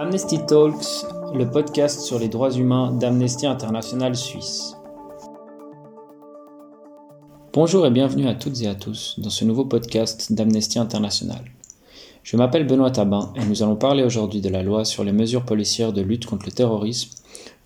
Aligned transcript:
Amnesty 0.00 0.38
Talks, 0.46 1.04
le 1.34 1.50
podcast 1.50 2.02
sur 2.02 2.20
les 2.20 2.28
droits 2.28 2.52
humains 2.52 2.92
d'Amnesty 2.92 3.46
International 3.48 4.14
Suisse. 4.14 4.76
Bonjour 7.52 7.84
et 7.84 7.90
bienvenue 7.90 8.28
à 8.28 8.34
toutes 8.36 8.62
et 8.62 8.68
à 8.68 8.76
tous 8.76 9.16
dans 9.18 9.28
ce 9.28 9.44
nouveau 9.44 9.64
podcast 9.64 10.32
d'Amnesty 10.32 10.78
International. 10.78 11.44
Je 12.22 12.36
m'appelle 12.36 12.64
Benoît 12.64 12.92
Tabin 12.92 13.32
et 13.34 13.44
nous 13.44 13.64
allons 13.64 13.74
parler 13.74 14.04
aujourd'hui 14.04 14.40
de 14.40 14.48
la 14.48 14.62
loi 14.62 14.84
sur 14.84 15.02
les 15.02 15.10
mesures 15.10 15.44
policières 15.44 15.92
de 15.92 16.00
lutte 16.00 16.26
contre 16.26 16.46
le 16.46 16.52
terrorisme, 16.52 17.10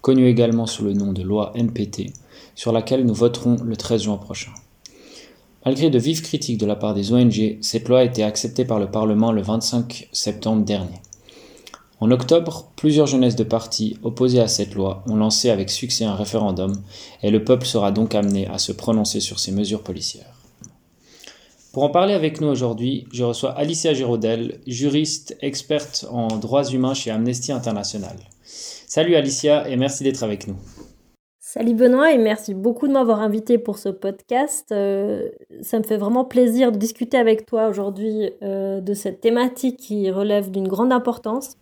connue 0.00 0.26
également 0.26 0.64
sous 0.64 0.84
le 0.84 0.94
nom 0.94 1.12
de 1.12 1.22
loi 1.22 1.52
NPT, 1.54 2.14
sur 2.54 2.72
laquelle 2.72 3.04
nous 3.04 3.12
voterons 3.12 3.58
le 3.62 3.76
13 3.76 4.04
juin 4.04 4.16
prochain. 4.16 4.52
Malgré 5.66 5.90
de 5.90 5.98
vives 5.98 6.22
critiques 6.22 6.58
de 6.58 6.64
la 6.64 6.76
part 6.76 6.94
des 6.94 7.12
ONG, 7.12 7.58
cette 7.60 7.90
loi 7.90 7.98
a 7.98 8.04
été 8.04 8.22
acceptée 8.22 8.64
par 8.64 8.78
le 8.78 8.90
Parlement 8.90 9.32
le 9.32 9.42
25 9.42 10.08
septembre 10.12 10.64
dernier. 10.64 11.02
En 12.02 12.10
octobre, 12.10 12.72
plusieurs 12.74 13.06
jeunesses 13.06 13.36
de 13.36 13.44
partis 13.44 13.96
opposés 14.02 14.40
à 14.40 14.48
cette 14.48 14.74
loi 14.74 15.04
ont 15.06 15.14
lancé 15.14 15.50
avec 15.50 15.70
succès 15.70 16.04
un 16.04 16.16
référendum 16.16 16.72
et 17.22 17.30
le 17.30 17.44
peuple 17.44 17.64
sera 17.64 17.92
donc 17.92 18.16
amené 18.16 18.48
à 18.48 18.58
se 18.58 18.72
prononcer 18.72 19.20
sur 19.20 19.38
ces 19.38 19.52
mesures 19.52 19.84
policières. 19.84 20.34
Pour 21.72 21.84
en 21.84 21.90
parler 21.90 22.12
avec 22.12 22.40
nous 22.40 22.48
aujourd'hui, 22.48 23.06
je 23.12 23.22
reçois 23.22 23.52
Alicia 23.52 23.94
Giraudel, 23.94 24.58
juriste 24.66 25.36
experte 25.42 26.04
en 26.10 26.26
droits 26.38 26.64
humains 26.64 26.92
chez 26.92 27.12
Amnesty 27.12 27.52
International. 27.52 28.16
Salut 28.42 29.14
Alicia 29.14 29.68
et 29.68 29.76
merci 29.76 30.02
d'être 30.02 30.24
avec 30.24 30.48
nous. 30.48 30.56
Salut 31.38 31.74
Benoît 31.74 32.10
et 32.10 32.18
merci 32.18 32.52
beaucoup 32.52 32.88
de 32.88 32.94
m'avoir 32.94 33.20
invité 33.20 33.58
pour 33.58 33.78
ce 33.78 33.90
podcast. 33.90 34.72
Euh, 34.72 35.28
ça 35.60 35.78
me 35.78 35.84
fait 35.84 35.98
vraiment 35.98 36.24
plaisir 36.24 36.72
de 36.72 36.78
discuter 36.78 37.16
avec 37.16 37.46
toi 37.46 37.68
aujourd'hui 37.68 38.32
euh, 38.42 38.80
de 38.80 38.92
cette 38.92 39.20
thématique 39.20 39.76
qui 39.76 40.10
relève 40.10 40.50
d'une 40.50 40.66
grande 40.66 40.92
importance 40.92 41.58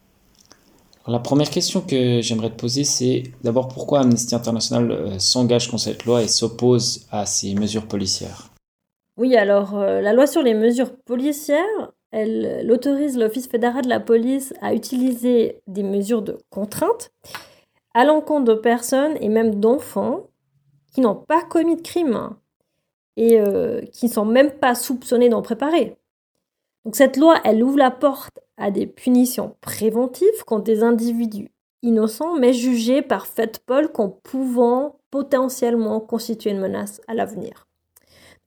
la 1.10 1.18
première 1.18 1.50
question 1.50 1.80
que 1.80 2.20
j'aimerais 2.20 2.50
te 2.50 2.56
poser, 2.56 2.84
c'est 2.84 3.24
d'abord 3.42 3.68
pourquoi 3.68 4.00
Amnesty 4.00 4.34
International 4.34 4.90
euh, 4.90 5.18
s'engage 5.18 5.68
contre 5.68 5.82
cette 5.82 6.04
loi 6.04 6.22
et 6.22 6.28
s'oppose 6.28 7.06
à 7.10 7.26
ces 7.26 7.54
mesures 7.54 7.86
policières? 7.86 8.48
Oui, 9.16 9.36
alors 9.36 9.76
euh, 9.76 10.00
la 10.00 10.12
loi 10.12 10.26
sur 10.26 10.42
les 10.42 10.54
mesures 10.54 10.94
policières, 11.04 11.92
elle, 12.12 12.70
autorise 12.70 13.18
l'Office 13.18 13.48
fédéral 13.48 13.82
de 13.84 13.88
la 13.88 14.00
police 14.00 14.54
à 14.62 14.72
utiliser 14.72 15.60
des 15.66 15.82
mesures 15.82 16.22
de 16.22 16.38
contrainte 16.48 17.12
à 17.94 18.04
l'encontre 18.04 18.44
de 18.44 18.54
personnes 18.54 19.16
et 19.20 19.28
même 19.28 19.56
d'enfants 19.56 20.28
qui 20.94 21.00
n'ont 21.00 21.16
pas 21.16 21.42
commis 21.42 21.76
de 21.76 21.82
crime 21.82 22.30
et 23.16 23.40
euh, 23.40 23.80
qui 23.92 24.06
ne 24.06 24.12
sont 24.12 24.24
même 24.24 24.52
pas 24.52 24.74
soupçonnés 24.74 25.28
d'en 25.28 25.42
préparer. 25.42 25.96
Donc 26.84 26.96
cette 26.96 27.16
loi, 27.16 27.40
elle 27.44 27.62
ouvre 27.62 27.78
la 27.78 27.90
porte 27.90 28.38
à 28.60 28.70
des 28.70 28.86
punitions 28.86 29.56
préventives 29.60 30.44
contre 30.46 30.64
des 30.64 30.82
individus 30.82 31.50
innocents, 31.82 32.38
mais 32.38 32.52
jugés 32.52 33.02
par 33.02 33.26
paul 33.66 33.90
comme 33.90 34.12
pouvant 34.22 35.00
potentiellement 35.10 36.00
constituer 36.00 36.50
une 36.50 36.60
menace 36.60 37.00
à 37.08 37.14
l'avenir. 37.14 37.66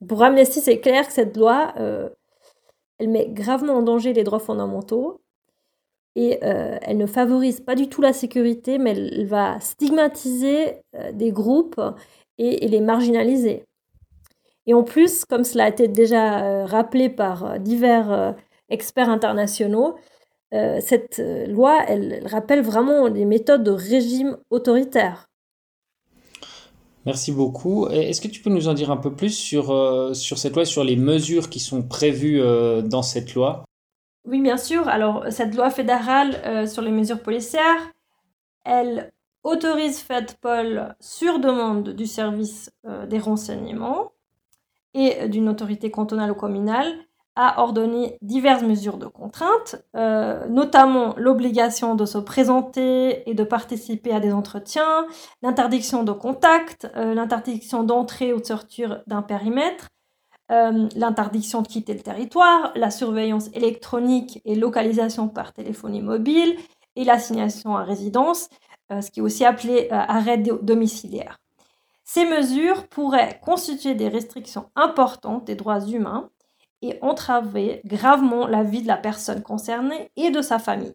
Pour 0.06 0.22
Amnesty, 0.22 0.60
c'est 0.60 0.78
clair 0.78 1.06
que 1.06 1.12
cette 1.12 1.36
loi, 1.36 1.74
euh, 1.78 2.08
elle 2.98 3.08
met 3.08 3.28
gravement 3.28 3.74
en 3.74 3.82
danger 3.82 4.12
les 4.12 4.24
droits 4.24 4.38
fondamentaux 4.38 5.20
et 6.14 6.38
euh, 6.44 6.78
elle 6.82 6.96
ne 6.96 7.06
favorise 7.06 7.60
pas 7.60 7.74
du 7.74 7.88
tout 7.88 8.00
la 8.00 8.12
sécurité, 8.12 8.78
mais 8.78 8.92
elle 8.92 9.26
va 9.26 9.58
stigmatiser 9.60 10.76
euh, 10.94 11.10
des 11.12 11.32
groupes 11.32 11.80
et, 12.38 12.68
les 12.68 12.80
marginaliser. 12.80 13.64
Et 14.66 14.74
en 14.74 14.84
plus, 14.84 15.24
comme 15.24 15.44
cela 15.44 15.64
a 15.64 15.68
été 15.68 15.88
déjà 15.88 16.64
rappelé 16.64 17.10
par 17.10 17.58
divers 17.58 18.34
experts 18.74 19.08
internationaux, 19.08 19.96
euh, 20.54 20.78
cette 20.80 21.18
euh, 21.18 21.46
loi, 21.46 21.82
elle, 21.88 22.24
rappelle 22.26 22.62
vraiment 22.62 23.08
les 23.08 23.24
méthodes 23.24 23.64
de 23.64 23.72
régime 23.72 24.36
autoritaire. 24.50 25.26
Merci 27.06 27.32
beaucoup. 27.32 27.88
Est-ce 27.88 28.20
que 28.20 28.28
tu 28.28 28.40
peux 28.40 28.50
nous 28.50 28.68
en 28.68 28.74
dire 28.74 28.90
un 28.90 28.96
peu 28.96 29.12
plus 29.12 29.36
sur, 29.36 29.70
euh, 29.72 30.14
sur 30.14 30.38
cette 30.38 30.54
loi, 30.54 30.64
sur 30.64 30.84
les 30.84 30.96
mesures 30.96 31.50
qui 31.50 31.60
sont 31.60 31.82
prévues 31.82 32.40
dans 32.84 33.02
cette 33.02 33.34
loi? 33.34 33.64
Oui, 34.26 34.40
bien 34.40 34.56
sûr. 34.56 34.88
Alors, 34.88 35.24
cette 35.28 35.54
loi 35.54 35.68
fédérale 35.68 36.66
sur 36.66 36.80
les 36.80 36.90
mesures 36.90 37.20
policières, 37.20 37.92
elle 38.64 39.12
autorise 39.42 39.98
FedPol 39.98 40.94
sur 40.98 41.40
demande 41.40 41.90
du 41.90 42.06
service 42.06 42.70
des 43.06 43.18
renseignements 43.18 44.12
et 44.94 45.28
d'une 45.28 45.50
autorité 45.50 45.90
cantonale 45.90 46.30
ou 46.30 46.34
communale 46.34 46.94
a 47.36 47.60
ordonné 47.60 48.16
diverses 48.22 48.62
mesures 48.62 48.96
de 48.96 49.06
contrainte, 49.06 49.76
euh, 49.96 50.46
notamment 50.46 51.14
l'obligation 51.16 51.94
de 51.96 52.06
se 52.06 52.18
présenter 52.18 53.28
et 53.28 53.34
de 53.34 53.42
participer 53.44 54.12
à 54.12 54.20
des 54.20 54.32
entretiens, 54.32 55.06
l'interdiction 55.42 56.04
de 56.04 56.12
contact, 56.12 56.88
euh, 56.96 57.14
l'interdiction 57.14 57.82
d'entrée 57.82 58.32
ou 58.32 58.40
de 58.40 58.44
sortir 58.46 59.02
d'un 59.08 59.22
périmètre, 59.22 59.88
euh, 60.52 60.88
l'interdiction 60.94 61.62
de 61.62 61.68
quitter 61.68 61.94
le 61.94 62.00
territoire, 62.00 62.72
la 62.76 62.90
surveillance 62.90 63.48
électronique 63.52 64.40
et 64.44 64.54
localisation 64.54 65.28
par 65.28 65.52
téléphonie 65.52 66.02
mobile 66.02 66.56
et 66.94 67.02
l'assignation 67.02 67.76
à 67.76 67.82
résidence, 67.82 68.48
ce 68.90 69.10
qui 69.10 69.18
est 69.18 69.22
aussi 69.22 69.44
appelé 69.44 69.88
arrêt 69.90 70.38
domiciliaire. 70.38 71.40
Ces 72.04 72.26
mesures 72.26 72.86
pourraient 72.86 73.40
constituer 73.42 73.94
des 73.94 74.08
restrictions 74.08 74.70
importantes 74.76 75.46
des 75.46 75.56
droits 75.56 75.80
humains 75.80 76.30
et 76.84 76.98
entraver 77.00 77.80
gravement 77.86 78.46
la 78.46 78.62
vie 78.62 78.82
de 78.82 78.88
la 78.88 78.98
personne 78.98 79.42
concernée 79.42 80.10
et 80.16 80.30
de 80.30 80.42
sa 80.42 80.58
famille. 80.58 80.94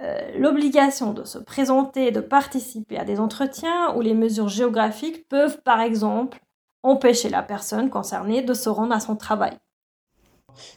Euh, 0.00 0.38
l'obligation 0.38 1.12
de 1.12 1.24
se 1.24 1.38
présenter 1.38 2.08
et 2.08 2.10
de 2.12 2.20
participer 2.20 2.96
à 2.96 3.04
des 3.04 3.18
entretiens 3.18 3.94
ou 3.96 4.00
les 4.00 4.14
mesures 4.14 4.48
géographiques 4.48 5.26
peuvent 5.28 5.60
par 5.62 5.80
exemple 5.80 6.38
empêcher 6.82 7.30
la 7.30 7.42
personne 7.42 7.90
concernée 7.90 8.42
de 8.42 8.54
se 8.54 8.68
rendre 8.68 8.94
à 8.94 9.00
son 9.00 9.16
travail. 9.16 9.56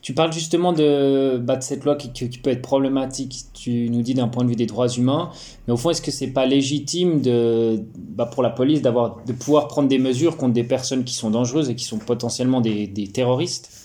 Tu 0.02 0.14
parles 0.14 0.34
justement 0.34 0.74
de, 0.74 1.38
bah, 1.38 1.62
cette 1.62 1.86
loi 1.86 1.96
qui, 1.96 2.10
peut 2.40 2.50
être 2.50 2.62
problématique, 2.62 3.46
tu 3.54 3.90
nous 3.90 4.02
dis 4.02 4.14
d'un 4.14 4.28
point 4.28 4.44
de 4.44 4.50
vue 4.50 4.56
des 4.56 4.66
droits 4.66 4.90
humains, 4.90 5.30
mais 5.68 5.74
au 5.74 5.78
fond, 5.78 5.92
est-ce 5.92 6.02
que 6.02 6.12
c'est 6.12 6.32
pas 6.32 6.46
légitime 6.46 7.22
de, 7.22 7.82
bah, 7.98 8.26
pour 8.26 8.44
la 8.44 8.50
police 8.50 8.82
de 8.82 9.34
pouvoir 9.34 9.68
prendre 9.68 9.88
des 9.88 10.00
mesures 10.00 10.36
contre 10.36 10.54
des 10.54 10.66
personnes 10.66 11.04
qui 11.04 11.14
sont 11.14 11.30
dangereuses 11.30 11.70
et 11.70 11.76
qui 11.76 11.86
sont 11.86 12.00
potentiellement 12.00 12.60
des 12.60 13.12
terroristes? 13.14 13.79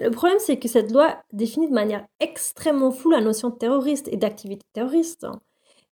Le 0.00 0.10
problème, 0.10 0.38
c'est 0.40 0.58
que 0.58 0.68
cette 0.68 0.90
loi 0.90 1.16
définit 1.32 1.68
de 1.68 1.74
manière 1.74 2.06
extrêmement 2.20 2.90
floue 2.90 3.10
la 3.10 3.20
notion 3.20 3.50
de 3.50 3.56
terroriste 3.56 4.08
et 4.08 4.16
d'activité 4.16 4.64
terroriste, 4.72 5.24
hein, 5.24 5.40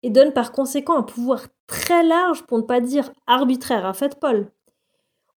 et 0.03 0.11
donne 0.11 0.33
par 0.33 0.53
conséquent 0.53 0.97
un 0.97 1.03
pouvoir 1.03 1.47
très 1.67 2.05
large, 2.05 2.45
pour 2.45 2.59
ne 2.59 2.63
pas 2.63 2.81
dire 2.81 3.13
arbitraire, 3.27 3.87
à 3.87 3.93
fait 3.93 4.19
Paul. 4.19 4.51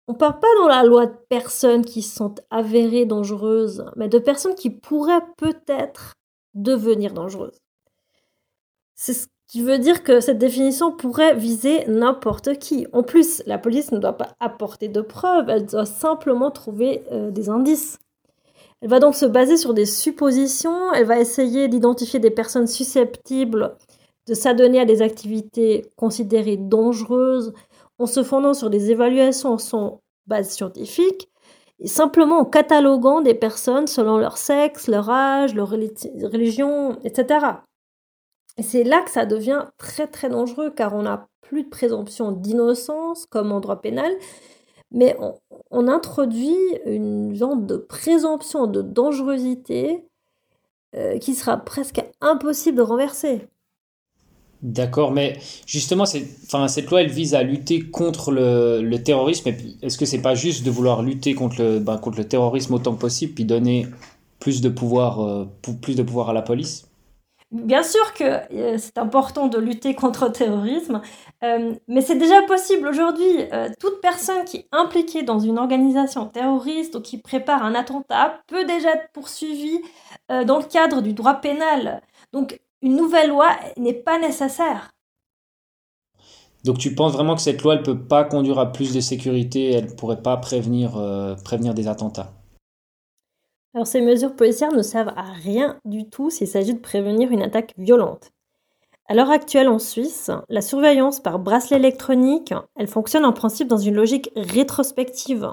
On 0.08 0.14
ne 0.14 0.18
parle 0.18 0.40
pas 0.40 0.56
dans 0.60 0.68
la 0.68 0.84
loi 0.84 1.06
de 1.06 1.16
personnes 1.30 1.86
qui 1.86 2.02
sont 2.02 2.36
avérées 2.50 3.06
dangereuses, 3.06 3.86
mais 3.96 4.10
de 4.10 4.20
personnes 4.20 4.56
qui 4.56 4.70
pourraient 4.70 5.26
peut-être 5.38 6.16
devenir 6.54 7.14
dangereuses. 7.14 7.62
C'est 8.94 9.14
ce 9.14 9.28
qui 9.48 9.62
veut 9.62 9.80
dire 9.80 10.04
que 10.04 10.20
cette 10.20 10.38
définition 10.38 10.92
pourrait 10.92 11.36
viser 11.36 11.86
n'importe 11.88 12.58
qui. 12.60 12.88
En 12.94 13.04
plus, 13.04 13.42
la 13.46 13.58
police 13.58 13.92
ne 13.92 14.00
doit 14.00 14.18
pas 14.18 14.36
apporter 14.40 14.88
de 14.88 15.02
preuves, 15.02 15.50
elle 15.50 15.66
doit 15.66 15.86
simplement 15.86 16.52
trouver 16.52 17.04
euh, 17.12 17.32
des 17.32 17.50
indices. 17.50 17.98
Elle 18.82 18.90
va 18.90 19.00
donc 19.00 19.16
se 19.16 19.26
baser 19.26 19.58
sur 19.58 19.74
des 19.74 19.86
suppositions, 19.86 20.92
elle 20.94 21.06
va 21.06 21.20
essayer 21.20 21.68
d'identifier 21.68 22.20
des 22.20 22.32
personnes 22.32 22.68
susceptibles 22.68 23.76
de 24.28 24.34
s'adonner 24.34 24.80
à 24.80 24.86
des 24.86 25.02
activités 25.02 25.86
considérées 25.96 26.58
dangereuses 26.58 27.54
en 28.00 28.06
se 28.08 28.24
fondant 28.24 28.54
sur 28.54 28.70
des 28.70 28.92
évaluations 28.92 29.58
sans 29.58 30.02
base 30.26 30.50
scientifique 30.50 31.30
et 31.80 31.88
simplement 31.88 32.40
en 32.40 32.46
cataloguant 32.46 33.22
des 33.22 33.34
personnes 33.34 33.88
selon 33.88 34.18
leur 34.18 34.38
sexe, 34.38 34.88
leur 34.88 35.10
âge, 35.10 35.56
leur 35.56 35.70
religion, 35.70 37.00
etc. 37.04 37.46
Et 38.58 38.64
c'est 38.64 38.84
là 38.84 39.02
que 39.02 39.12
ça 39.12 39.26
devient 39.26 39.66
très 39.78 40.08
très 40.08 40.30
dangereux 40.30 40.72
car 40.72 40.94
on 40.94 41.04
n'a 41.04 41.28
plus 41.42 41.64
de 41.64 41.70
présomption 41.70 42.32
d'innocence 42.32 43.26
comme 43.26 43.52
en 43.52 43.60
droit 43.60 43.82
pénal, 43.82 44.12
mais 44.92 45.16
on, 45.72 45.88
introduit 45.88 46.58
une 46.86 47.34
genre 47.36 47.56
de 47.56 47.78
présomption 47.78 48.68
de 48.68 48.82
dangerosité 48.82 50.06
euh, 50.96 51.18
qui 51.18 51.34
sera 51.34 51.58
presque 51.58 52.04
impossible 52.20 52.78
de 52.78 52.82
renverser. 52.82 53.48
D'accord, 54.62 55.12
mais 55.12 55.40
justement, 55.66 56.06
cette 56.06 56.90
loi, 56.90 57.02
elle 57.02 57.10
vise 57.10 57.34
à 57.34 57.42
lutter 57.42 57.82
contre 57.82 58.32
le, 58.32 58.96
terrorisme. 58.98 59.52
Est-ce 59.82 59.98
que 59.98 60.06
c'est 60.06 60.22
pas 60.22 60.36
juste 60.36 60.64
de 60.64 60.70
vouloir 60.70 61.02
lutter 61.02 61.34
contre 61.34 61.62
le, 61.62 61.80
ben, 61.80 62.00
terrorisme 62.28 62.76
autant 62.76 62.94
que 62.94 63.00
possible, 63.00 63.34
puis 63.34 63.46
donner 63.46 63.88
de 64.46 64.70
pouvoir, 64.70 65.22
euh, 65.22 65.46
plus 65.82 65.96
de 65.96 66.04
pouvoir 66.04 66.30
à 66.30 66.34
la 66.34 66.42
police? 66.42 66.91
Bien 67.52 67.84
sûr 67.84 68.14
que 68.14 68.24
euh, 68.24 68.78
c'est 68.78 68.98
important 68.98 69.48
de 69.48 69.58
lutter 69.58 69.94
contre 69.94 70.28
le 70.28 70.32
terrorisme, 70.32 71.02
euh, 71.44 71.76
mais 71.90 72.00
c'est 72.00 72.18
déjà 72.18 72.42
possible 72.44 72.88
aujourd'hui. 72.88 73.26
Euh, 73.52 73.68
toute 73.78 74.00
personne 74.00 74.46
qui 74.46 74.58
est 74.58 74.68
impliquée 74.72 75.24
dans 75.24 75.40
une 75.40 75.60
organisation 75.60 76.28
terroriste 76.28 76.96
ou 76.96 77.02
qui 77.02 77.18
prépare 77.18 77.62
un 77.66 77.76
attentat 77.76 78.40
peut 78.48 78.64
déjà 78.64 78.94
être 78.94 79.12
poursuivie 79.12 79.82
dans 80.30 80.60
le 80.60 80.64
cadre 80.64 81.02
du 81.02 81.12
droit 81.14 81.36
pénal. 81.36 82.02
Donc 82.32 82.62
une 82.82 82.96
nouvelle 82.96 83.30
loi 83.30 83.50
n'est 83.76 83.94
pas 83.94 84.18
nécessaire. 84.18 84.92
Donc 86.64 86.78
tu 86.78 86.96
penses 86.96 87.12
vraiment 87.12 87.36
que 87.36 87.42
cette 87.42 87.62
loi 87.64 87.76
ne 87.76 87.82
peut 87.82 88.00
pas 88.00 88.24
conduire 88.24 88.60
à 88.60 88.72
plus 88.72 88.94
de 88.94 89.02
sécurité, 89.02 89.74
elle 89.74 89.88
ne 89.88 89.92
pourrait 89.92 90.22
pas 90.22 90.38
prévenir, 90.38 90.92
prévenir 91.44 91.74
des 91.74 91.90
attentats? 91.90 92.41
Alors 93.74 93.88
ces 93.88 94.02
mesures 94.02 94.36
policières 94.36 94.74
ne 94.74 94.82
servent 94.82 95.14
à 95.16 95.32
rien 95.32 95.80
du 95.86 96.10
tout 96.10 96.30
s'il 96.30 96.48
s'agit 96.48 96.74
de 96.74 96.80
prévenir 96.80 97.32
une 97.32 97.42
attaque 97.42 97.74
violente. 97.78 98.32
À 99.08 99.14
l'heure 99.14 99.32
actuelle 99.32 99.70
en 99.70 99.80
Suisse, 99.80 100.30
la 100.50 100.62
surveillance 100.62 101.20
par 101.20 101.40
bracelet 101.40 101.78
électronique, 101.78 102.54
elle 102.78 102.88
fonctionne 102.88 103.26
en 103.26 103.34
principe 103.34 103.68
dans 103.68 103.78
une 103.78 103.96
logique 103.96 104.30
rétrospective. 104.36 105.50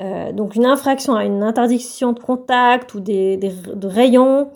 Euh, 0.00 0.32
donc 0.32 0.54
une 0.54 0.66
infraction 0.66 1.14
à 1.14 1.24
une 1.24 1.42
interdiction 1.42 2.12
de 2.12 2.20
contact 2.20 2.94
ou 2.94 3.00
des, 3.00 3.36
de 3.36 3.86
rayons 3.86 4.50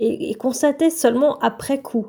est 0.00 0.34
constatée 0.38 0.90
seulement 0.90 1.38
après 1.38 1.80
coup. 1.80 2.06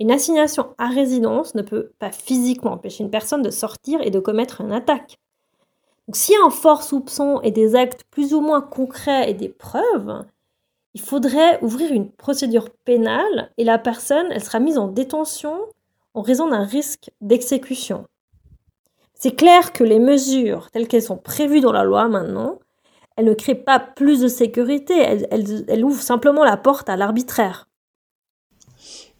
Une 0.00 0.10
assignation 0.10 0.74
à 0.78 0.88
résidence 0.88 1.54
ne 1.54 1.62
peut 1.62 1.92
pas 1.98 2.10
physiquement 2.10 2.72
empêcher 2.72 3.04
une 3.04 3.10
personne 3.10 3.42
de 3.42 3.50
sortir 3.50 4.00
et 4.02 4.10
de 4.10 4.18
commettre 4.18 4.60
une 4.60 4.72
attaque. 4.72 5.18
Donc, 6.06 6.16
s'il 6.16 6.34
y 6.34 6.38
a 6.38 6.46
un 6.46 6.50
fort 6.50 6.82
soupçon 6.82 7.40
et 7.42 7.50
des 7.50 7.74
actes 7.74 8.04
plus 8.10 8.34
ou 8.34 8.40
moins 8.40 8.60
concrets 8.60 9.30
et 9.30 9.34
des 9.34 9.48
preuves, 9.48 10.24
il 10.94 11.00
faudrait 11.00 11.58
ouvrir 11.62 11.92
une 11.92 12.10
procédure 12.10 12.70
pénale 12.84 13.50
et 13.56 13.64
la 13.64 13.78
personne, 13.78 14.26
elle 14.30 14.44
sera 14.44 14.60
mise 14.60 14.78
en 14.78 14.88
détention 14.88 15.58
en 16.14 16.22
raison 16.22 16.48
d'un 16.48 16.64
risque 16.64 17.10
d'exécution. 17.20 18.06
C'est 19.14 19.34
clair 19.34 19.72
que 19.72 19.82
les 19.82 19.98
mesures 19.98 20.70
telles 20.70 20.86
qu'elles 20.86 21.02
sont 21.02 21.16
prévues 21.16 21.60
dans 21.60 21.72
la 21.72 21.84
loi 21.84 22.08
maintenant, 22.08 22.58
elles 23.16 23.24
ne 23.24 23.34
créent 23.34 23.54
pas 23.54 23.80
plus 23.80 24.20
de 24.20 24.28
sécurité, 24.28 24.94
elles 24.98 25.84
ouvrent 25.84 26.02
simplement 26.02 26.44
la 26.44 26.56
porte 26.56 26.88
à 26.88 26.96
l'arbitraire. 26.96 27.68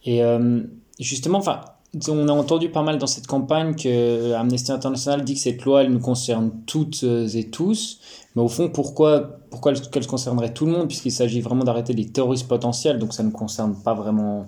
Et 0.05 0.23
euh, 0.23 0.63
justement, 0.99 1.39
enfin, 1.39 1.61
on 2.09 2.29
a 2.29 2.33
entendu 2.33 2.71
pas 2.71 2.83
mal 2.83 2.99
dans 2.99 3.07
cette 3.07 3.27
campagne 3.27 3.75
que 3.75 4.33
Amnesty 4.33 4.73
International 4.73 5.25
dit 5.25 5.35
que 5.35 5.41
cette 5.41 5.65
loi, 5.65 5.83
elle 5.83 5.93
nous 5.93 6.01
concerne 6.01 6.51
toutes 6.67 7.03
et 7.03 7.51
tous. 7.51 8.01
Mais 8.35 8.43
au 8.43 8.49
fond, 8.49 8.69
pourquoi, 8.69 9.39
pourquoi 9.51 9.75
qu'elle 9.75 10.07
concernerait 10.07 10.53
tout 10.53 10.67
le 10.67 10.73
monde 10.73 10.89
Puisqu'il 10.89 11.13
s'agit 11.13 11.41
vraiment 11.41 11.65
d'arrêter 11.65 11.93
les 11.93 12.11
terroristes 12.11 12.49
potentiels, 12.49 12.99
donc 12.99 13.15
ça 13.15 13.23
ne 13.23 13.31
concerne 13.31 13.77
pas 13.83 13.95
vraiment 13.95 14.47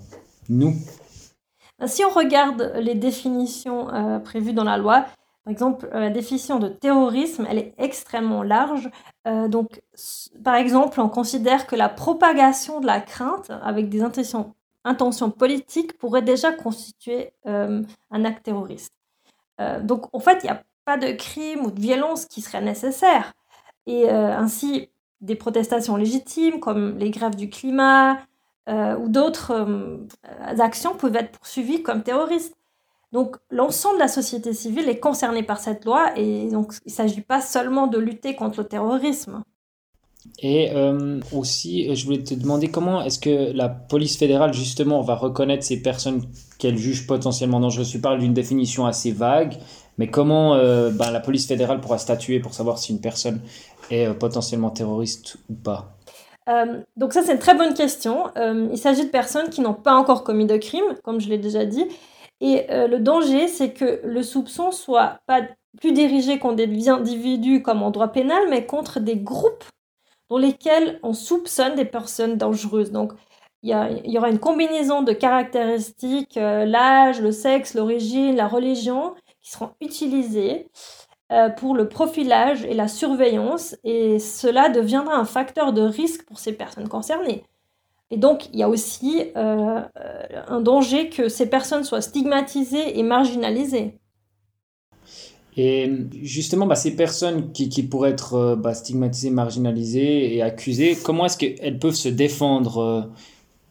nous. 0.48 0.75
Si 1.87 2.02
on 2.04 2.10
regarde 2.10 2.72
les 2.81 2.94
définitions 2.94 3.92
euh, 3.92 4.19
prévues 4.19 4.54
dans 4.54 4.64
la 4.64 4.78
loi, 4.78 5.04
par 5.44 5.52
exemple, 5.52 5.88
euh, 5.94 6.00
la 6.00 6.10
définition 6.10 6.58
de 6.58 6.69
terrorisme, 6.69 7.46
elle 7.49 7.58
est 7.58 7.75
extrêmement 7.78 8.42
large. 8.42 8.90
donc, 9.49 9.81
par 10.42 10.54
exemple, 10.54 11.00
on 11.00 11.08
considère 11.08 11.66
que 11.66 11.76
la 11.76 11.88
propagation 11.88 12.81
de 12.81 12.87
la 12.87 13.00
crainte 13.00 13.50
avec 13.62 13.88
des 13.88 14.02
intentions 14.02 14.55
intention 14.86 15.30
politique 15.30 15.98
pourrait 15.98 16.22
déjà 16.22 16.52
constituer 16.52 17.32
euh, 17.46 17.82
un 18.10 18.24
acte 18.24 18.44
terroriste. 18.44 18.92
Euh, 19.60 19.80
donc 19.80 20.14
en 20.14 20.20
fait, 20.20 20.38
il 20.42 20.46
n'y 20.46 20.50
a 20.50 20.62
pas 20.84 20.96
de 20.96 21.12
crime 21.12 21.66
ou 21.66 21.70
de 21.70 21.80
violence 21.80 22.26
qui 22.26 22.40
serait 22.40 22.62
nécessaire. 22.62 23.32
Et 23.86 24.08
euh, 24.08 24.36
ainsi, 24.36 24.88
des 25.20 25.34
protestations 25.34 25.96
légitimes 25.96 26.60
comme 26.60 26.98
les 26.98 27.10
grèves 27.10 27.36
du 27.36 27.50
climat 27.50 28.18
ou 28.68 29.08
d'autres 29.08 30.04
actions 30.58 30.96
peuvent 30.96 31.14
être 31.14 31.38
poursuivies 31.38 31.84
comme 31.84 32.02
terroristes. 32.02 32.56
Donc 33.12 33.36
l'ensemble 33.48 33.94
de 33.94 34.00
la 34.00 34.08
société 34.08 34.52
civile 34.52 34.88
est 34.88 34.98
concernée 34.98 35.44
par 35.44 35.60
cette 35.60 35.84
loi 35.84 36.10
et 36.16 36.50
donc 36.50 36.74
il 36.84 36.90
ne 36.90 36.94
s'agit 36.94 37.20
pas 37.20 37.40
seulement 37.40 37.86
de 37.86 37.98
lutter 37.98 38.34
contre 38.34 38.62
le 38.62 38.66
terrorisme. 38.66 39.44
Et 40.38 40.70
euh, 40.73 41.20
aussi, 41.32 41.94
je 41.94 42.05
voulais 42.05 42.23
te 42.23 42.34
demander 42.34 42.69
comment 42.69 43.02
est-ce 43.02 43.19
que 43.19 43.52
la 43.52 43.69
police 43.69 44.19
fédérale, 44.19 44.52
justement, 44.52 45.00
va 45.00 45.14
reconnaître 45.14 45.64
ces 45.64 45.81
personnes 45.82 46.23
qu'elle 46.58 46.76
juge 46.76 47.06
potentiellement 47.06 47.61
dangereuses 47.61 47.90
Tu 47.90 48.00
parles 48.00 48.19
d'une 48.19 48.34
définition 48.34 48.87
assez 48.87 49.12
vague, 49.12 49.55
mais 49.99 50.08
comment 50.08 50.55
euh, 50.55 50.90
ben, 50.90 51.11
la 51.11 51.20
police 51.20 51.46
fédérale 51.46 51.81
pourra 51.81 51.99
statuer 51.99 52.40
pour 52.40 52.55
savoir 52.55 52.78
si 52.78 52.93
une 52.93 53.00
personne 53.00 53.40
est 53.90 54.06
euh, 54.06 54.14
potentiellement 54.14 54.70
terroriste 54.70 55.37
ou 55.49 55.55
pas? 55.55 55.93
Donc 56.96 57.12
ça 57.12 57.25
c'est 57.25 57.32
une 57.32 57.40
très 57.40 57.56
bonne 57.56 57.75
question. 57.75 58.26
il 58.37 58.78
s'agit 58.78 59.05
de 59.05 59.11
personnes 59.11 59.50
qui 59.50 59.61
n'ont 59.61 59.75
pas 59.75 59.94
encore 59.94 60.23
commis 60.23 60.46
de 60.46 60.56
crime, 60.56 60.84
comme 61.02 61.20
je 61.20 61.28
l'ai 61.28 61.38
déjà 61.38 61.64
dit. 61.64 61.84
Et 62.40 62.67
le 62.70 62.99
danger 62.99 63.49
c'est 63.49 63.70
que 63.70 64.00
le 64.05 64.23
soupçon 64.23 64.70
soit 64.70 65.19
pas 65.26 65.40
plus 65.81 65.90
dirigé 65.90 66.38
contre 66.38 66.64
des 66.64 66.88
individus 66.88 67.62
comme 67.62 67.82
en 67.82 67.90
droit 67.90 68.12
pénal, 68.12 68.44
mais 68.49 68.64
contre 68.64 69.00
des 69.00 69.17
groupes 69.17 69.64
dans 70.28 70.38
lesquels 70.38 70.99
on 71.02 71.12
soupçonne 71.12 71.75
des 71.75 71.84
personnes 71.84 72.37
dangereuses. 72.37 72.93
Donc, 72.93 73.12
il 73.62 73.70
y, 74.05 74.19
aura 74.19 74.31
une 74.31 74.38
combinaison 74.38 75.02
de 75.02 75.12
caractéristiques, 75.12 76.37
euh, 76.37 76.64
l'âge, 76.64 77.20
le 77.20 77.32
sexe, 77.32 77.75
l'origine, 77.75 78.37
la 78.37 78.46
religion, 78.46 79.14
qui 79.43 79.50
seront 79.50 79.70
utilisées 79.81 80.69
euh, 81.32 81.49
pour 81.49 81.75
le 81.75 81.88
profilage 81.88 82.64
et 82.64 82.75
la 82.75 82.87
surveillance, 82.87 83.76
et 83.82 84.20
cela 84.20 84.69
deviendra 84.69 85.17
un 85.17 85.25
facteur 85.25 85.73
de 85.73 85.82
risque 85.82 86.25
pour 86.26 86.38
ces 86.38 86.52
personnes 86.52 86.88
concernées. 86.88 87.44
Et 88.12 88.19
donc, 88.19 88.46
il 88.52 88.61
y 88.61 88.62
a 88.62 88.69
aussi 88.69 89.32
euh, 89.37 89.81
un 90.46 90.61
danger 90.61 91.08
que 91.08 91.28
ces 91.28 91.50
personnes 91.50 91.82
soient 91.82 92.02
stigmatisées 92.02 92.96
et 92.96 93.02
marginalisées. 93.02 93.99
Et 95.56 95.90
justement, 96.22 96.66
bah, 96.66 96.74
ces 96.74 96.94
personnes 96.94 97.50
qui, 97.52 97.82
pourraient 97.82 98.10
être 98.10 98.34
euh, 98.34 98.56
bah, 98.56 98.74
stigmatisées, 98.74 99.30
marginalisées 99.30 100.36
et 100.36 100.42
accusées, 100.42 100.98
comment 101.02 101.26
est-ce 101.26 101.38
qu'elles 101.38 101.78
peuvent 101.78 101.94
se 101.94 102.10
défendre 102.10 102.78
euh, 102.78 103.02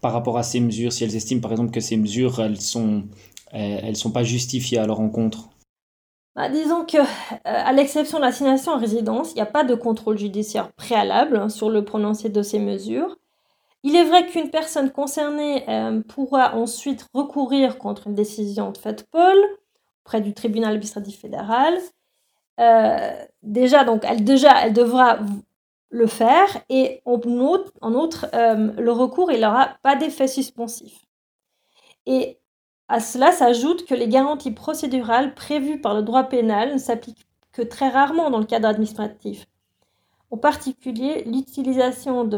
par 0.01 0.11
rapport 0.11 0.37
à 0.37 0.43
ces 0.43 0.59
mesures, 0.59 0.91
si 0.91 1.03
elles 1.03 1.15
estiment 1.15 1.41
par 1.41 1.51
exemple 1.51 1.71
que 1.71 1.79
ces 1.79 1.97
mesures, 1.97 2.39
elles 2.39 2.59
sont, 2.59 3.03
elles, 3.51 3.95
sont 3.95 4.11
pas 4.11 4.23
justifiées 4.23 4.79
à 4.79 4.87
leur 4.87 4.99
encontre? 4.99 5.49
Bah, 6.35 6.49
disons 6.49 6.85
que, 6.85 6.97
euh, 6.97 7.03
à 7.43 7.71
l'exception 7.71 8.17
de 8.17 8.23
l'assignation 8.23 8.71
en 8.71 8.79
résidence, 8.79 9.31
il 9.31 9.35
n'y 9.35 9.41
a 9.41 9.47
pas 9.47 9.63
de 9.63 9.75
contrôle 9.75 10.17
judiciaire 10.17 10.71
préalable 10.73 11.37
hein, 11.37 11.49
sur 11.49 11.69
le 11.69 11.85
prononcé 11.85 12.29
de 12.29 12.41
ces 12.41 12.59
mesures. 12.59 13.15
Il 13.83 13.95
est 13.95 14.05
vrai 14.05 14.25
qu'une 14.25 14.49
personne 14.49 14.89
concernée 14.89 15.63
pourra 16.07 16.55
ensuite 16.55 17.05
recourir 17.13 17.77
contre 17.77 18.07
une 18.07 18.15
décision 18.15 18.71
de 18.71 18.79
fait 18.79 19.05
Paul, 19.11 19.37
près 20.05 20.21
du 20.21 20.33
tribunal 20.33 20.71
administratif 20.71 21.19
fédéral. 21.19 21.73
Euh, 22.61 23.25
déjà, 23.43 23.83
donc, 23.83 24.03
elle, 24.05 24.23
déjà, 24.23 24.65
elle 24.65 24.71
devra 24.71 25.19
le 25.89 26.07
faire 26.07 26.47
et 26.69 27.01
en 27.05 27.19
outre, 27.93 28.27
euh, 28.33 28.71
le 28.77 28.91
recours, 28.91 29.31
il 29.31 29.41
n'aura 29.41 29.75
pas 29.81 29.97
d'effet 29.97 30.27
suspensif. 30.27 31.05
Et 32.05 32.39
à 32.87 32.99
cela 32.99 33.31
s'ajoute 33.31 33.85
que 33.85 33.95
les 33.95 34.07
garanties 34.07 34.51
procédurales 34.51 35.33
prévues 35.33 35.81
par 35.81 35.95
le 35.95 36.03
droit 36.03 36.25
pénal 36.25 36.73
ne 36.73 36.77
s'appliquent 36.77 37.25
que 37.51 37.61
très 37.61 37.89
rarement 37.89 38.29
dans 38.29 38.39
le 38.39 38.45
cadre 38.45 38.67
administratif. 38.67 39.47
En 40.29 40.37
particulier, 40.37 41.23
l'utilisation 41.23 42.29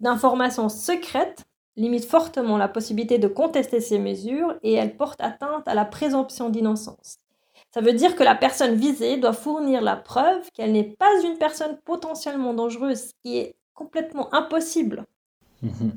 d'informations 0.00 0.68
secrètes 0.68 1.44
limite 1.76 2.04
fortement 2.04 2.56
la 2.56 2.68
possibilité 2.68 3.18
de 3.18 3.28
contester 3.28 3.80
ces 3.80 3.98
mesures 3.98 4.54
et 4.62 4.74
elle 4.74 4.96
porte 4.96 5.20
atteinte 5.20 5.66
à 5.66 5.74
la 5.74 5.84
présomption 5.84 6.50
d'innocence. 6.50 7.18
Ça 7.74 7.80
veut 7.80 7.94
dire 7.94 8.16
que 8.16 8.22
la 8.22 8.34
personne 8.34 8.74
visée 8.74 9.16
doit 9.16 9.32
fournir 9.32 9.80
la 9.80 9.96
preuve 9.96 10.50
qu'elle 10.52 10.72
n'est 10.72 10.94
pas 10.98 11.10
une 11.24 11.38
personne 11.38 11.78
potentiellement 11.84 12.52
dangereuse, 12.52 12.98
ce 12.98 13.12
qui 13.22 13.38
est 13.38 13.54
complètement 13.74 14.32
impossible. 14.34 15.06
Mhm. 15.62 15.92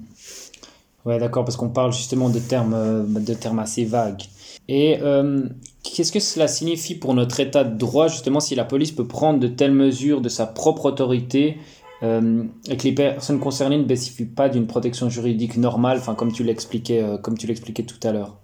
Ouais, 1.05 1.19
d'accord, 1.19 1.45
parce 1.45 1.57
qu'on 1.57 1.69
parle 1.69 1.93
justement 1.93 2.29
de 2.29 2.39
termes, 2.39 2.73
euh, 2.73 3.03
de 3.03 3.33
termes 3.33 3.59
assez 3.59 3.85
vagues. 3.85 4.23
Et 4.67 4.99
euh, 5.01 5.43
qu'est-ce 5.83 6.11
que 6.11 6.19
cela 6.19 6.47
signifie 6.47 6.95
pour 6.95 7.13
notre 7.13 7.39
état 7.39 7.63
de 7.63 7.77
droit, 7.77 8.07
justement, 8.07 8.39
si 8.39 8.55
la 8.55 8.65
police 8.65 8.91
peut 8.91 9.07
prendre 9.07 9.39
de 9.39 9.47
telles 9.47 9.73
mesures 9.73 10.21
de 10.21 10.29
sa 10.29 10.47
propre 10.47 10.85
autorité 10.85 11.57
euh, 12.05 12.43
et 12.69 12.77
que 12.77 12.83
les 12.83 12.93
personnes 12.93 13.39
concernées 13.39 13.77
ne 13.77 13.83
bénéficient 13.83 14.25
pas 14.25 14.47
d'une 14.47 14.67
protection 14.67 15.09
juridique 15.09 15.57
normale, 15.57 15.97
enfin 15.97 16.13
comme 16.13 16.31
tu 16.31 16.43
l'expliquais, 16.43 17.01
euh, 17.01 17.17
comme 17.17 17.37
tu 17.37 17.47
l'expliquais 17.47 17.83
tout 17.83 17.99
à 18.07 18.11
l'heure. 18.11 18.37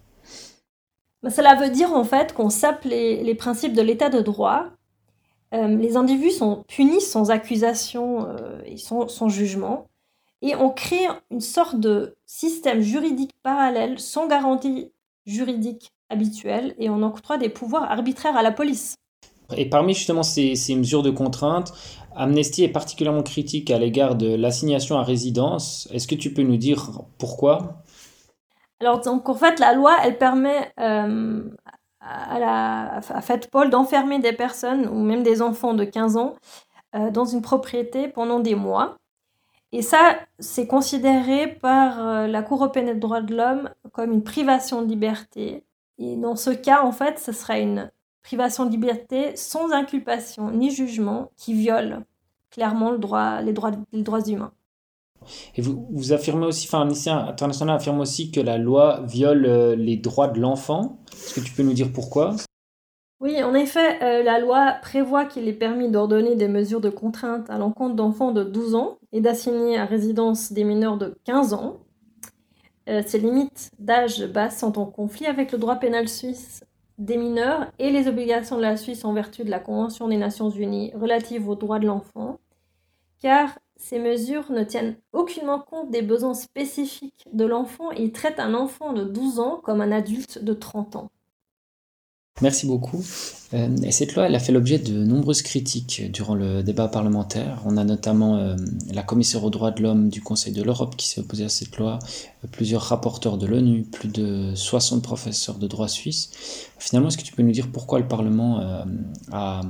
Bah, 1.21 1.29
cela 1.29 1.55
veut 1.55 1.69
dire 1.69 1.93
en 1.93 2.03
fait 2.03 2.33
qu'on 2.33 2.49
sape 2.49 2.83
les, 2.85 3.35
principes 3.35 3.73
de 3.73 3.81
l'état 3.81 4.09
de 4.09 4.19
droit. 4.19 4.65
Euh, 5.53 5.67
les 5.67 5.95
individus 5.95 6.31
sont 6.31 6.63
punis 6.67 7.01
sans 7.01 7.29
accusation 7.29 8.27
et 8.65 8.77
sans, 8.77 9.07
sans, 9.07 9.29
jugement. 9.29 9.85
Et 10.41 10.55
on 10.55 10.69
crée 10.69 11.07
une 11.29 11.41
sorte 11.41 11.79
de 11.79 12.15
système 12.25 12.81
juridique 12.81 13.31
parallèle 13.43 13.99
sans 13.99 14.27
garantie 14.27 14.91
juridique 15.27 15.91
habituelle 16.09 16.73
et 16.79 16.89
on 16.89 17.03
octroie 17.03 17.37
des 17.37 17.49
pouvoirs 17.49 17.91
arbitraires 17.91 18.35
à 18.35 18.41
la 18.41 18.51
police. 18.51 18.95
Et 19.57 19.67
parmi 19.67 19.93
justement 19.93 20.23
ces, 20.23 20.55
ces 20.55 20.75
mesures 20.75 21.03
de 21.03 21.09
contrainte, 21.11 21.73
Amnesty 22.15 22.63
est 22.63 22.69
particulièrement 22.69 23.23
critique 23.23 23.71
à 23.71 23.79
l'égard 23.79 24.15
de 24.15 24.35
l'assignation 24.35 24.97
à 24.97 25.03
résidence. 25.03 25.87
Est-ce 25.91 26.07
que 26.07 26.15
tu 26.15 26.33
peux 26.33 26.41
nous 26.41 26.57
dire 26.57 27.03
pourquoi? 27.17 27.83
Alors, 28.79 28.99
donc, 29.01 29.29
en 29.29 29.35
fait, 29.35 29.59
la 29.59 29.73
loi, 29.73 29.95
elle 30.03 30.17
permet 30.17 30.71
euh, 30.79 31.43
à, 31.99 32.39
la, 32.39 32.97
à 32.97 33.37
Paul 33.51 33.69
d'enfermer 33.69 34.19
des 34.19 34.33
personnes 34.33 34.87
ou 34.87 35.03
même 35.03 35.23
des 35.23 35.41
enfants 35.41 35.73
de 35.73 35.83
15 35.83 36.17
ans 36.17 36.35
euh, 36.95 37.11
dans 37.11 37.25
une 37.25 37.41
propriété 37.41 38.07
pendant 38.07 38.39
des 38.39 38.55
mois. 38.55 38.97
Et 39.71 39.81
ça, 39.81 40.19
c'est 40.39 40.67
considéré 40.67 41.47
par 41.47 42.05
euh, 42.05 42.27
la 42.27 42.41
Cour 42.41 42.57
européenne 42.63 42.87
des 42.87 42.95
droits 42.95 43.21
de 43.21 43.35
l'homme 43.35 43.69
comme 43.93 44.11
une 44.11 44.23
privation 44.23 44.81
de 44.81 44.87
liberté. 44.87 45.63
Et 45.97 46.15
dans 46.15 46.35
ce 46.35 46.49
cas, 46.49 46.83
en 46.83 46.91
fait, 46.91 47.19
ce 47.19 47.31
serait 47.31 47.61
une 47.61 47.91
privation 48.23 48.65
de 48.65 48.71
liberté 48.71 49.35
sans 49.35 49.71
inculpation 49.71 50.51
ni 50.51 50.71
jugement 50.71 51.31
qui 51.37 51.53
viole 51.53 52.05
clairement 52.51 52.91
le 52.91 52.97
droit, 52.97 53.41
les, 53.41 53.53
droits, 53.53 53.71
les 53.93 54.03
droits 54.03 54.21
humains. 54.27 54.51
Et 55.55 55.61
vous, 55.61 55.87
vous 55.91 56.13
affirmez 56.13 56.45
aussi, 56.45 56.67
enfin 56.67 56.81
Amnesty 56.81 57.09
International 57.09 57.75
affirme 57.75 57.99
aussi 57.99 58.31
que 58.31 58.39
la 58.39 58.57
loi 58.57 59.01
viole 59.05 59.45
euh, 59.45 59.75
les 59.75 59.95
droits 59.97 60.27
de 60.27 60.39
l'enfant. 60.39 60.99
Est-ce 61.13 61.35
que 61.35 61.45
tu 61.45 61.53
peux 61.53 61.63
nous 61.63 61.73
dire 61.73 61.91
pourquoi? 61.91 62.35
Oui, 63.19 63.41
en 63.43 63.53
effet, 63.53 64.01
euh, 64.01 64.23
la 64.23 64.39
loi 64.39 64.73
prévoit 64.81 65.25
qu'il 65.25 65.47
est 65.47 65.53
permis 65.53 65.89
d'ordonner 65.89 66.35
des 66.35 66.47
mesures 66.47 66.81
de 66.81 66.89
contrainte 66.89 67.51
à 67.51 67.59
l'encontre 67.59 67.95
d'enfants 67.95 68.31
de 68.31 68.43
12 68.43 68.73
ans 68.73 68.97
et 69.11 69.21
d'assigner 69.21 69.77
à 69.77 69.85
résidence 69.85 70.51
des 70.51 70.63
mineurs 70.63 70.97
de 70.97 71.15
15 71.25 71.53
ans. 71.53 71.77
Euh, 72.89 73.03
ces 73.05 73.19
limites 73.19 73.69
d'âge 73.77 74.25
basse 74.25 74.59
sont 74.59 74.79
en 74.79 74.87
conflit 74.87 75.27
avec 75.27 75.51
le 75.51 75.59
droit 75.59 75.75
pénal 75.75 76.09
suisse 76.09 76.63
des 76.97 77.17
mineurs 77.17 77.71
et 77.79 77.89
les 77.89 78.07
obligations 78.07 78.57
de 78.57 78.61
la 78.61 78.77
Suisse 78.77 79.05
en 79.05 79.13
vertu 79.13 79.43
de 79.43 79.49
la 79.49 79.59
Convention 79.59 80.07
des 80.07 80.17
Nations 80.17 80.49
Unies 80.49 80.91
relative 80.95 81.49
aux 81.49 81.55
droits 81.55 81.79
de 81.79 81.87
l'enfant, 81.87 82.39
car 83.19 83.57
ces 83.77 83.99
mesures 83.99 84.51
ne 84.51 84.63
tiennent 84.63 84.97
aucunement 85.11 85.59
compte 85.59 85.89
des 85.91 86.03
besoins 86.03 86.33
spécifiques 86.35 87.27
de 87.33 87.45
l'enfant 87.45 87.91
et 87.91 88.11
traitent 88.11 88.39
un 88.39 88.53
enfant 88.53 88.93
de 88.93 89.03
12 89.03 89.39
ans 89.39 89.59
comme 89.63 89.81
un 89.81 89.91
adulte 89.91 90.43
de 90.43 90.53
30 90.53 90.95
ans. 90.97 91.11
Merci 92.39 92.65
beaucoup. 92.65 93.03
Euh, 93.53 93.75
et 93.83 93.91
cette 93.91 94.15
loi, 94.15 94.25
elle 94.25 94.35
a 94.35 94.39
fait 94.39 94.51
l'objet 94.51 94.79
de 94.79 95.03
nombreuses 95.03 95.41
critiques 95.41 96.11
durant 96.11 96.33
le 96.33 96.63
débat 96.63 96.87
parlementaire. 96.87 97.61
On 97.65 97.77
a 97.77 97.83
notamment 97.83 98.37
euh, 98.37 98.55
la 98.91 99.03
commissaire 99.03 99.43
aux 99.43 99.49
droits 99.49 99.71
de 99.71 99.83
l'homme 99.83 100.09
du 100.09 100.21
Conseil 100.21 100.53
de 100.53 100.63
l'Europe 100.63 100.95
qui 100.95 101.07
s'est 101.07 101.19
opposée 101.19 101.45
à 101.45 101.49
cette 101.49 101.77
loi, 101.77 101.99
euh, 102.43 102.47
plusieurs 102.51 102.81
rapporteurs 102.81 103.37
de 103.37 103.45
l'ONU, 103.45 103.83
plus 103.83 104.07
de 104.07 104.55
60 104.55 105.03
professeurs 105.03 105.59
de 105.59 105.67
droit 105.67 105.87
suisse. 105.87 106.31
Finalement, 106.79 107.09
est-ce 107.09 107.17
que 107.17 107.23
tu 107.23 107.33
peux 107.33 107.43
nous 107.43 107.51
dire 107.51 107.69
pourquoi 107.71 107.99
le 107.99 108.07
Parlement 108.07 108.59
a, 109.31 109.61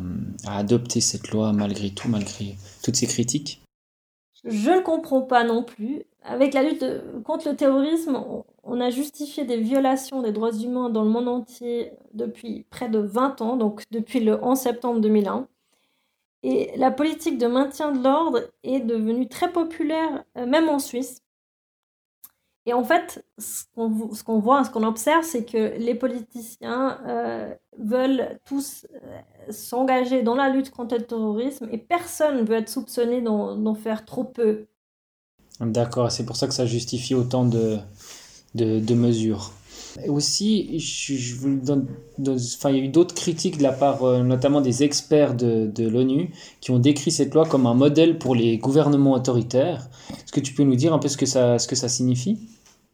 a 0.46 0.58
adopté 0.58 1.01
cette 1.01 1.30
loi 1.30 1.51
malgré 1.51 1.89
tout, 1.89 2.08
malgré 2.08 2.56
toutes 2.84 2.96
ces 2.96 3.08
critiques? 3.08 3.62
Je 4.46 4.70
ne 4.70 4.82
comprends 4.82 5.22
pas 5.22 5.44
non 5.44 5.63
plus. 5.63 6.03
Avec 6.24 6.53
la 6.53 6.63
lutte 6.63 6.86
contre 7.25 7.50
le 7.50 7.56
terrorisme, 7.56 8.15
on 8.63 8.80
a 8.80 8.89
justifié 8.89 9.44
des 9.46 9.58
violations 9.58 10.22
des 10.22 10.32
droits 10.32 10.53
humains 10.53 10.89
dans 10.89 11.03
le 11.03 11.10
monde 11.10 11.27
entier 11.27 11.94
depuis 12.13 12.65
près 12.70 12.89
de 12.89 13.00
20 13.00 13.41
ans, 13.41 13.56
donc 13.56 13.84
depuis 13.91 14.20
le 14.20 14.44
11 14.44 14.58
septembre 14.58 15.01
2001. 15.01 15.48
Et 16.44 16.72
la 16.77 16.91
politique 16.91 17.38
de 17.38 17.48
maintien 17.48 17.91
de 17.91 18.03
l'ordre 18.03 18.41
est 18.63 18.80
devenue 18.80 19.27
très 19.27 19.51
populaire, 19.51 20.24
euh, 20.38 20.46
même 20.46 20.70
en 20.70 20.80
Suisse. 20.80 21.22
Et 22.68 22.74
en 22.74 22.84
fait, 22.84 23.25
ce 23.39 23.63
qu'on 23.74 24.39
voit, 24.39 24.63
ce 24.63 24.70
qu'on 24.70 24.84
observe, 24.84 25.24
c'est 25.24 25.46
que 25.46 25.77
les 25.77 25.96
politiciens 25.96 27.00
euh, 27.08 27.53
veulent 27.80 28.39
tous 28.46 28.86
euh, 28.94 29.51
s'engager 29.51 30.22
dans 30.22 30.36
la 30.36 30.50
lutte 30.50 30.70
contre 30.70 30.96
le 30.96 31.03
terrorisme 31.03 31.68
et 31.72 31.80
personne 31.80 32.38
ne 32.38 32.44
veut 32.44 32.58
être 32.58 32.70
soupçonné 32.70 33.22
d'en 33.22 33.74
faire 33.74 34.06
trop 34.06 34.24
peu. 34.24 34.68
D'accord, 35.60 36.12
c'est 36.12 36.25
pour 36.25 36.36
ça 36.36 36.48
que 36.48 36.53
ça 36.53 36.68
justifie 36.68 37.15
autant 37.15 37.46
de, 37.46 37.80
de, 38.55 38.93
mesures. 38.93 39.51
Aussi, 40.08 40.67
il 40.70 41.89
y 41.89 42.65
a 42.65 42.84
eu 42.84 42.88
d'autres 42.88 43.15
critiques 43.15 43.58
de 43.58 43.63
la 43.63 43.72
part 43.72 44.03
euh, 44.03 44.24
notamment 44.24 44.62
des 44.62 44.84
experts 44.84 45.36
de, 45.36 45.88
l'ONU 45.88 46.34
qui 46.62 46.72
ont 46.72 46.79
décrit 46.79 47.12
cette 47.12 47.34
loi 47.34 47.46
comme 47.46 47.65
un 47.65 47.74
modèle 47.74 48.17
pour 48.17 48.36
les 48.36 48.58
gouvernements 48.58 49.13
autoritaires. 49.13 49.89
Est-ce 50.12 50.31
que 50.31 50.39
tu 50.39 50.53
peux 50.53 50.63
nous 50.63 50.75
dire 50.75 50.93
un 50.93 51.00
peu 51.00 51.08
ce 51.08 51.17
que 51.17 51.25
ça, 51.25 51.58
signifie? 51.60 52.39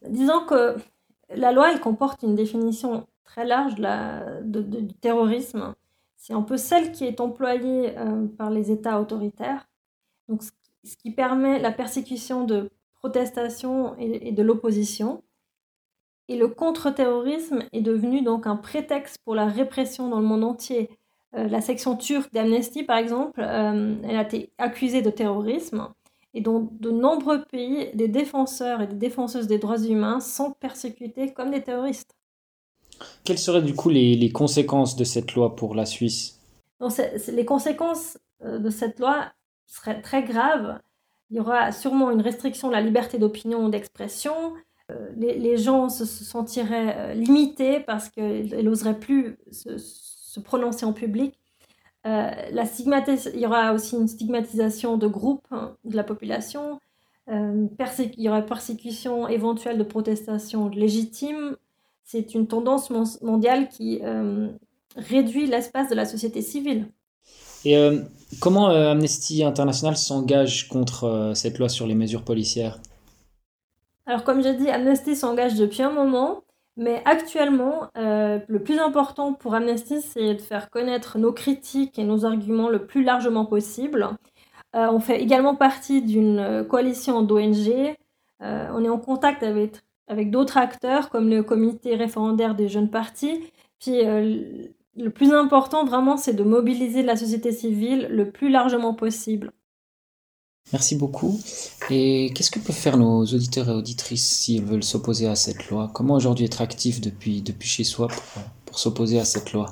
Disons 0.08 0.46
que 0.48 0.78
la 1.36 1.52
loi, 1.52 1.72
elle 1.72 1.80
comporte 1.80 2.24
une 2.24 2.36
définition 2.36 3.06
très 3.24 3.46
large 3.46 3.76
de 3.76 4.62
du 4.62 4.94
terrorisme. 4.96 5.74
C'est 6.16 6.34
un 6.34 6.42
peu 6.42 6.58
celle 6.58 6.92
qui 6.92 7.06
est 7.06 7.20
employée 7.20 7.98
euh, 7.98 8.26
par 8.38 8.50
les 8.50 8.72
États 8.72 9.00
autoritaires. 9.00 9.68
Donc, 10.28 10.42
ce, 10.44 10.98
qui 10.98 11.12
permet 11.12 11.60
la 11.60 11.72
persécution 11.72 12.46
de 12.46 12.70
protestations 12.96 13.96
et 14.00 14.32
de 14.32 14.42
l'opposition. 14.42 15.22
Et 16.30 16.38
le 16.38 16.48
contre-terrorisme 16.48 17.64
est 17.72 17.82
devenu 17.82 18.22
donc 18.22 18.48
un 18.48 18.58
prétexte 18.58 19.18
pour 19.24 19.36
la 19.36 19.46
répression 19.46 20.10
dans 20.10 20.20
le 20.20 20.26
monde 20.26 20.44
entier. 20.44 20.90
Euh, 21.36 21.48
la 21.48 21.62
section 21.62 21.96
turque 21.96 22.32
d'Amnesty, 22.34 22.84
par 22.84 22.98
exemple, 22.98 23.42
euh, 23.42 23.96
elle 24.04 24.16
a 24.16 24.24
été 24.24 24.52
accusée 24.58 25.02
de 25.02 25.10
terrorisme. 25.10 25.90
Et 26.34 26.42
dans 26.42 26.70
de 26.80 26.92
nombreux 26.92 27.44
pays, 27.46 27.90
des 27.94 28.08
défenseurs 28.08 28.82
et 28.82 28.88
des 28.88 28.96
défenseuses 28.96 29.48
des 29.48 29.58
droits 29.58 29.82
humains 29.82 30.20
sont 30.20 30.52
persécutés 30.52 31.34
comme 31.34 31.52
des 31.52 31.64
terroristes. 31.64 32.16
Quelles 33.24 33.40
seraient 33.40 33.62
du 33.62 33.74
coup 33.74 33.90
les, 33.90 34.16
les 34.16 34.32
conséquences 34.32 34.96
de 34.96 35.04
cette 35.04 35.34
loi 35.34 35.56
pour 35.56 35.76
la 35.76 35.86
Suisse? 35.86 36.40
Donc, 36.80 36.92
Les 37.28 37.46
conséquences 37.46 38.18
euh, 38.44 38.60
de 38.60 38.70
cette 38.70 39.00
loi 39.00 39.32
seraient 39.66 40.02
très 40.02 40.24
graves. 40.24 40.80
Il 41.30 41.38
y 41.38 41.40
aura 41.40 41.72
sûrement 41.72 42.12
une 42.12 42.22
restriction 42.22 42.70
de 42.70 42.74
la 42.74 42.82
liberté 42.82 43.18
d'opinion 43.18 43.66
ou 43.66 43.70
d'expression, 43.70 44.54
euh, 44.90 45.10
les, 45.18 45.58
gens 45.58 45.90
se, 45.90 46.06
sentiraient 46.06 46.96
euh, 46.98 47.14
limités 47.14 47.82
parce 47.82 48.08
qu'ils 48.10 48.56
n'oseraient 48.64 49.00
plus 49.00 49.38
se, 49.52 50.40
prononcer 50.40 50.86
en 50.86 50.94
public. 50.94 51.34
Euh, 52.06 52.30
la 52.52 52.64
il 52.78 53.40
y 53.40 53.46
aura 53.46 53.74
aussi 53.74 53.96
une 53.96 54.08
stigmatisation 54.08 54.98
de 54.98 55.08
groupes 55.08 55.48
hein, 55.52 55.76
de 55.84 55.96
la 55.96 56.04
population. 56.04 56.80
il 57.28 57.70
y 58.18 58.30
aura 58.30 58.42
persécution 58.44 59.28
éventuelle 59.28 59.78
de 59.78 59.84
protestations 59.84 60.70
légitimes. 60.70 61.58
C'est 62.04 62.36
une 62.36 62.48
tendance 62.48 62.92
mondiale 63.22 63.68
qui 63.68 64.00
réduit 64.96 65.48
l'espace 65.48 65.90
de 65.90 65.96
la 65.96 66.06
société 66.06 66.42
civile. 66.42 66.88
Et 67.66 67.76
comment 68.40 68.68
Amnesty 68.68 69.44
International 69.44 69.98
s'engage 69.98 70.70
contre 70.70 71.34
cette 71.36 71.58
loi 71.58 71.68
sur 71.68 71.88
les 71.88 71.96
mesures 71.96 72.24
policières? 72.24 72.80
Alors 74.08 74.24
comme 74.24 74.42
j'ai 74.42 74.54
dit, 74.54 74.70
Amnesty 74.70 75.16
s'engage 75.16 75.56
depuis 75.56 75.84
un 75.84 75.92
moment, 75.92 76.44
mais 76.78 77.02
actuellement, 77.06 77.90
euh, 77.98 78.40
le 78.48 78.64
plus 78.64 78.80
important 78.80 79.34
pour 79.34 79.54
Amnesty, 79.54 80.02
c'est 80.02 80.36
de 80.36 80.42
faire 80.42 80.70
connaître 80.70 81.18
nos 81.18 81.34
critiques 81.34 82.00
et 82.00 82.04
nos 82.06 82.24
arguments 82.26 82.70
le 82.70 82.86
plus 82.86 83.04
largement 83.04 83.46
possible. 83.46 84.08
Euh, 84.76 84.88
on 84.92 85.00
fait 85.00 85.22
également 85.22 85.56
partie 85.56 86.02
d'une 86.02 86.66
coalition 86.70 87.22
d'ONG. 87.22 87.96
Euh, 88.42 88.68
on 88.74 88.84
est 88.86 88.90
en 88.90 89.00
contact 89.00 89.44
avec, 89.44 89.82
avec 90.08 90.32
d'autres 90.32 90.58
acteurs 90.58 91.10
comme 91.10 91.30
le 91.30 91.44
comité 91.44 91.96
référendaire 91.96 92.56
des 92.56 92.70
jeunes 92.70 92.90
partis. 92.90 93.52
Puis 93.80 94.04
le 94.04 95.10
plus 95.10 95.34
important 95.34 95.84
vraiment, 95.84 96.18
c'est 96.18 96.34
de 96.34 96.44
mobiliser 96.44 97.04
la 97.04 97.16
société 97.16 97.52
civile 97.52 98.08
le 98.10 98.32
plus 98.32 98.50
largement 98.50 98.94
possible. 98.94 99.52
Merci 100.74 100.96
beaucoup. 100.96 101.40
Et 101.90 102.32
qu'est-ce 102.36 102.52
que 102.52 102.60
peuvent 102.60 102.76
faire 102.76 102.98
nos 102.98 103.24
auditeurs 103.24 103.70
et 103.70 103.74
auditrices 103.74 104.28
s'ils 104.28 104.66
veulent 104.66 104.84
s'opposer 104.84 105.28
à 105.28 105.36
cette 105.36 105.70
loi? 105.70 105.90
Comment 105.94 106.16
aujourd'hui 106.16 106.44
être 106.46 106.62
actif 106.62 107.00
depuis, 107.00 107.42
depuis 107.42 107.70
chez 107.70 107.86
soi 107.86 108.10
pour, 108.66 108.78
s'opposer 108.78 109.20
à 109.20 109.26
cette 109.26 109.54
loi? 109.54 109.68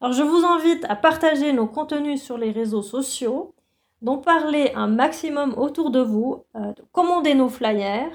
Alors 0.00 0.12
je 0.12 0.22
vous 0.22 0.44
invite 0.44 0.84
à 0.88 0.96
partager 0.96 1.52
nos 1.52 1.66
contenus 1.66 2.22
sur 2.22 2.36
les 2.36 2.50
réseaux 2.50 2.82
sociaux, 2.82 3.54
d'en 4.02 4.18
parler 4.18 4.72
un 4.74 4.88
maximum 4.88 5.54
autour 5.56 5.90
de 5.90 6.00
vous, 6.00 6.44
euh, 6.56 6.72
de 6.72 6.82
commander 6.92 7.34
nos 7.34 7.48
flyers 7.48 8.10